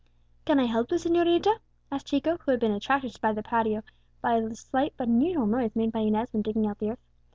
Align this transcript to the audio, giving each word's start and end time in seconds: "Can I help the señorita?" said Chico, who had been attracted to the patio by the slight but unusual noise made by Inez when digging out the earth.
"Can 0.45 0.59
I 0.59 0.65
help 0.65 0.89
the 0.89 0.95
señorita?" 0.95 1.59
said 1.87 2.05
Chico, 2.05 2.35
who 2.37 2.49
had 2.49 2.59
been 2.59 2.71
attracted 2.71 3.13
to 3.13 3.33
the 3.35 3.43
patio 3.43 3.83
by 4.19 4.39
the 4.39 4.55
slight 4.55 4.95
but 4.97 5.07
unusual 5.09 5.45
noise 5.45 5.75
made 5.75 5.91
by 5.91 5.99
Inez 5.99 6.33
when 6.33 6.41
digging 6.41 6.65
out 6.65 6.79
the 6.79 6.89
earth. 6.89 6.99